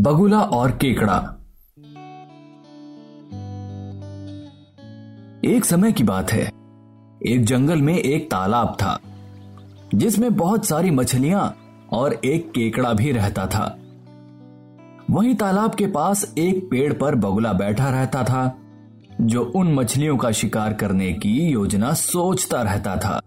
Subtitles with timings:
[0.00, 1.16] बगुला और केकड़ा।
[5.44, 6.52] एक समय की बात है।
[7.26, 8.98] एक जंगल में एक तालाब था,
[9.94, 11.56] जिसमें बहुत सारी मछलियाँ
[11.92, 13.78] और एक केकड़ा भी रहता था।
[15.10, 18.58] वहीं तालाब के पास एक पेड़ पर बगुला बैठा रहता था,
[19.20, 23.20] जो उन मछलियों का शिकार करने की योजना सोचता रहता था।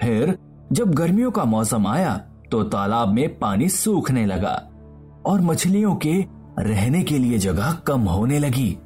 [0.00, 0.38] फिर,
[0.72, 4.70] जब गर्मियों का मौसम आया तो तालाब में पानी सूखने लगा
[5.26, 6.24] और मछलियों के
[6.58, 8.78] रहने के लिए जगह कम होने लगी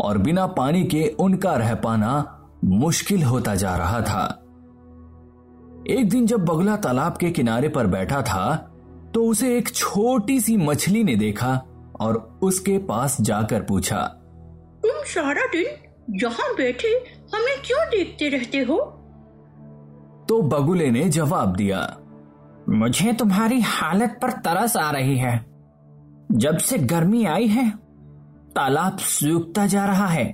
[0.00, 4.40] और बिना पानी के उनका रह पाना मुश्किल होता जा रहा था।
[5.88, 8.54] एक दिन जब बगुला तालाब के किनारे पर बैठा था
[9.14, 11.62] तो उसे एक छोटी सी मछली ने देखा
[12.00, 14.02] और उसके पास जाकर पूछा
[14.82, 15.66] तुम सारा दिन
[16.10, 16.88] यहाँ बैठे
[17.34, 19.00] हमें क्यों देखते रहते हो?
[20.28, 21.96] तो बगुले ने जवाब दिया
[22.68, 25.34] मुझे तुम्हारी हालत पर तरस आ रही है।
[26.32, 27.68] जब से गर्मी आई है,
[28.56, 30.26] तालाब सूखता जा रहा है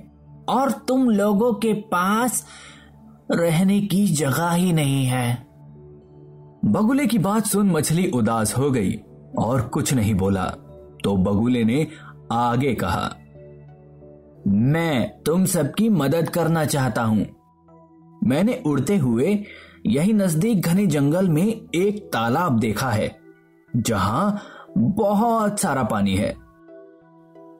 [0.49, 2.45] और तुम लोगों के पास
[3.31, 5.33] रहने की जगह ही नहीं है।
[6.65, 8.93] बगुले की बात सुन मछली उदास हो गई
[9.39, 10.45] और कुछ नहीं बोला
[11.03, 11.85] तो बगुले ने
[12.31, 13.09] आगे कहा,
[14.47, 17.25] मैं तुम सबकी मदद करना चाहता हूँ।
[18.23, 19.33] मैंने उड़ते हुए
[19.85, 23.09] यही नज़दीक घने जंगल में एक तालाब देखा है
[23.75, 24.41] जहाँ
[24.77, 26.31] बहुत सारा पानी है।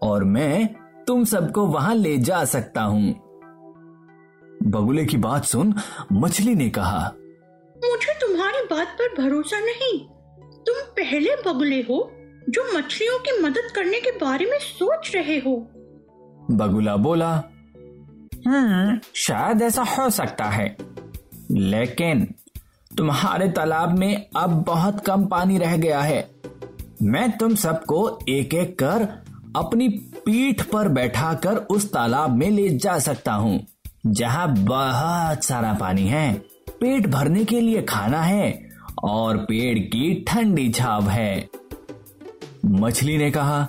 [0.03, 0.67] और मैं
[1.07, 3.11] तुम सबको वहाँ ले जा सकता हूँ।
[4.63, 5.73] बगुले की बात सुन
[6.13, 6.99] मछली ने कहा
[7.77, 9.99] मुझे तुम्हारी बात पर भरोसा नहीं।
[10.65, 12.11] तुम पहले बगुले हो
[12.49, 15.55] जो मछलियों की मदद करने के बारे में सोच रहे हो।
[16.51, 17.31] बगुला बोला
[18.47, 20.90] हम्म शायद ऐसा हो सकता है।
[21.51, 22.25] लेकिन
[22.91, 26.29] तुम्हारे तालाब में अब बहुत कम पानी रह गया है।
[27.01, 29.03] मैं तुम सबको एक एक कर
[29.55, 29.87] अपनी
[30.25, 33.59] पीठ पर बैठाकर उस तालाब में ले जा सकता हूँ,
[34.05, 36.33] जहाँ बहुत सारा पानी है।
[36.71, 38.69] पेट भरने के लिए खाना है
[39.03, 41.49] और पेड़ की ठंडी छाव है।
[42.65, 43.63] मछली ने कहा,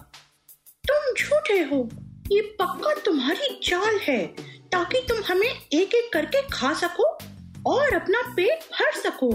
[0.84, 1.88] तुम झूठे हो।
[2.32, 4.24] ये पक्का तुम्हारी चाल है,
[4.72, 7.11] ताकि तुम हमें एक एक करके खा सको।
[7.66, 9.30] और अपना पेट भर सको।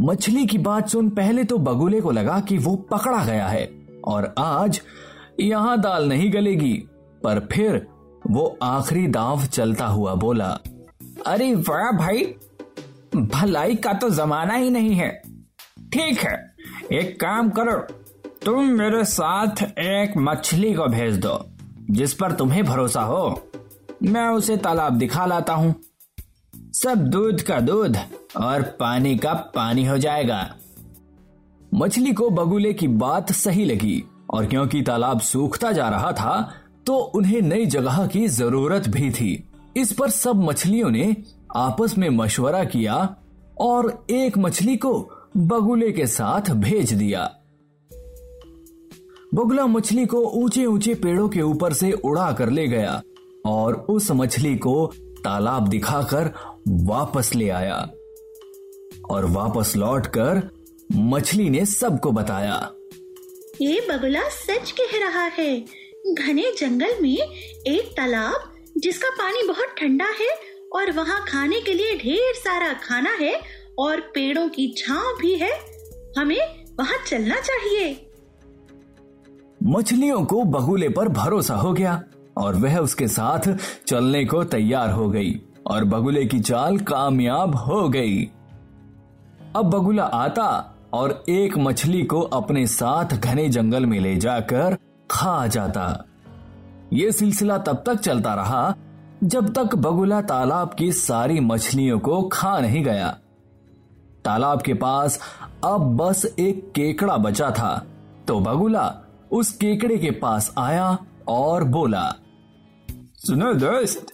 [0.00, 3.66] मछली की बात सुन पहले तो बगुले को लगा कि वो पकड़ा गया है
[4.04, 4.80] और आज
[5.40, 6.72] यहाँ दाल नहीं गलेगी,
[7.24, 7.86] पर फिर
[8.26, 10.48] वो आखिरी दाव चलता हुआ बोला,
[11.26, 12.24] अरे वाह भाई,
[13.16, 15.10] भलाई का तो जमाना ही नहीं है।
[15.92, 16.36] ठीक है,
[16.92, 17.76] एक काम करो,
[18.44, 21.38] तुम मेरे साथ एक मछली को भेज दो,
[21.90, 23.50] जिस पर तुम्हें भरोसा हो।
[24.02, 25.74] मैं उसे तालाब दिखा लाता हूँ।
[26.76, 27.96] सब दूध का दूध
[28.36, 30.56] और पानी का पानी हो जाएगा।
[31.74, 36.50] मछली को बगुले की बात सही लगी और क्योंकि तालाब सूखता जा रहा था
[36.86, 41.16] तो उन्हें नई जगह की ज़रूरत भी थी। इस पर सब मछलियों ने
[41.56, 43.16] आपस में मशवरा किया
[43.60, 44.92] और एक मछली को
[45.36, 47.24] बगुले के साथ भेज दिया।
[49.34, 53.02] बगुला मछली को ऊँचे ऊँचे पेड़ों के ऊपर से उड़ा कर ले गया
[53.46, 54.92] और उस मछली को
[55.26, 56.32] तालाब दिखाकर
[56.86, 57.76] वापस ले आया
[59.10, 60.42] और वापस लौटकर
[60.92, 62.56] मछली ने सबको बताया।
[63.62, 65.64] ये बगुला सच कह रहा है।
[66.14, 67.16] घने जंगल में
[67.66, 70.28] एक तालाब जिसका पानी बहुत ठंडा है
[70.74, 73.40] और वहाँ खाने के लिए ढेर सारा खाना है
[73.78, 75.50] और पेड़ों की छांव भी है
[76.18, 76.40] हमें
[76.78, 77.94] वहाँ चलना चाहिए।
[79.62, 82.02] मछलियों को बगुले पर भरोसा हो गया।
[82.36, 83.48] और वह उसके साथ
[83.86, 85.34] चलने को तैयार हो गई
[85.66, 88.24] और बगुले की चाल कामयाब हो गई।
[89.56, 90.48] अब बगुला आता
[90.92, 94.76] और एक मछली को अपने साथ घने जंगल में ले जाकर
[95.10, 96.04] खा जाता।
[96.92, 98.74] ये सिलसिला तब तक चलता रहा
[99.24, 103.08] जब तक बगुला तालाब की सारी मछलियों को खा नहीं गया।
[104.24, 105.18] तालाब के पास
[105.64, 107.86] अब बस एक केकड़ा बचा था
[108.28, 108.94] तो बगुला
[109.32, 110.96] उस केकड़े के पास आया
[111.28, 112.04] और बोला
[113.18, 114.06] सुनो दोस्त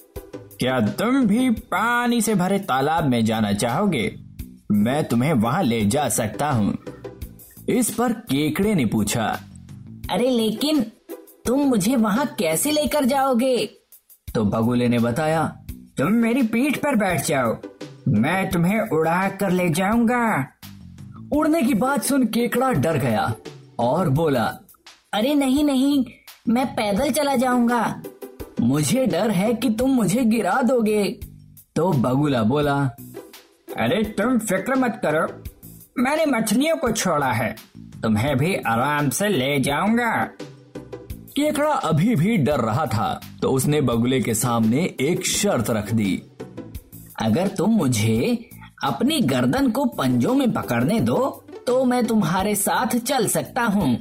[0.61, 4.15] क्या तुम भी पानी से भरे तालाब में जाना चाहोगे?
[4.73, 6.79] मैं तुम्हें वहाँ ले जा सकता हूँ।
[7.69, 9.25] इस पर केकड़े ने पूछा।
[10.11, 10.81] अरे लेकिन
[11.47, 13.67] तुम मुझे वहाँ कैसे लेकर जाओगे?
[14.35, 15.45] तो बगुले ने बताया
[15.99, 17.57] तुम मेरी पीठ पर बैठ जाओ।
[18.09, 20.25] मैं तुम्हें उड़ा कर ले जाऊँगा।
[21.33, 23.35] उड़ने की बात सुन केकड़ा डर गया
[23.79, 24.45] और बोला
[25.15, 26.05] अरे नहीं नहीं
[26.49, 28.03] मैं पैदल चला जाऊँगा।
[28.63, 31.05] मुझे डर है कि तुम मुझे गिरा दोगे।
[31.77, 32.75] तो बगुला बोला,
[33.77, 35.27] अरे तुम फ़िक्र मत करो,
[35.99, 37.55] मैंने मछलियों को छोड़ा है,
[38.03, 40.13] तुम्हें भी आराम से ले जाऊँगा।
[41.37, 46.15] केकड़ा अभी भी डर रहा था तो उसने बगुले के सामने एक शर्त रख दी।
[47.21, 48.39] अगर तुम मुझे
[48.85, 51.19] अपनी गर्दन को पंजों में पकड़ने दो
[51.67, 53.97] तो मैं तुम्हारे साथ चल सकता हूँ।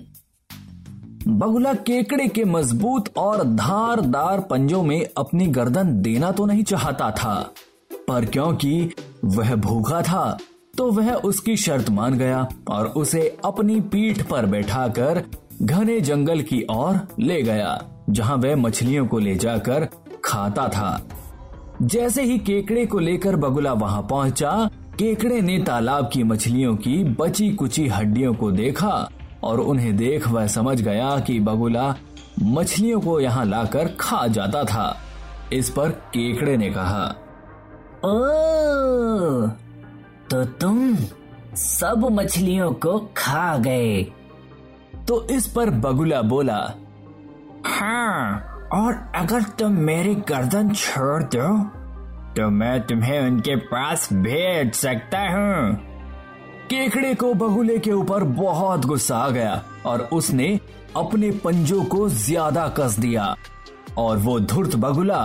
[1.27, 7.33] बगुला केकड़े के मज़बूत और धारदार पंजों में अपनी गर्दन देना तो नहीं चाहता था,
[8.07, 8.93] पर क्योंकि
[9.25, 10.37] वह भूखा था
[10.77, 15.23] तो वह उसकी शर्त मान गया और उसे अपनी पीठ पर बैठाकर
[15.61, 17.79] घने जंगल की ओर ले गया,
[18.09, 19.87] जहाँ वह मछलियों को ले जाकर
[20.25, 21.01] खाता था।
[21.81, 24.69] जैसे ही केकड़े को लेकर बगुला वहाँ पहुँचा,
[24.99, 29.09] केकड़े ने तालाब की मछलियों की बची कुची हड्डियों को देखा
[29.43, 31.95] और उन्हें देख वह समझ गया कि बगुला
[32.41, 34.95] मछलियों को यहाँ लाकर खा जाता था।
[35.53, 37.03] इस पर केकड़े ने कहा
[38.05, 39.47] ओ,
[40.29, 40.95] तो तुम
[41.55, 44.03] सब मछलियों को खा गए।
[45.07, 46.59] तो इस पर बगुला बोला
[47.65, 51.47] हाँ और अगर तुम मेरी गर्दन छोड़ दो
[52.33, 55.90] तो मैं तुम्हें उनके पास भेज सकता हूँ।
[56.71, 60.47] केकड़े को बगुले के ऊपर बहुत गुस्सा आ गया और उसने
[60.95, 63.35] अपने पंजों को ज़्यादा कस दिया
[63.97, 65.19] और वो धुर्त बगुला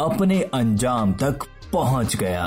[0.00, 2.44] अपने अंजाम तक पहुँच गया।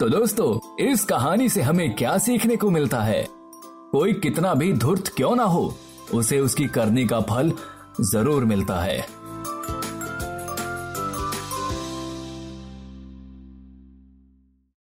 [0.00, 3.26] तो दोस्तों, इस कहानी से हमें क्या सीखने को मिलता है?
[3.92, 5.74] कोई कितना भी धुर्त क्यों ना हो,
[6.14, 7.52] उसे उसकी करने का फल
[8.00, 9.23] ज़रूर मिलता है।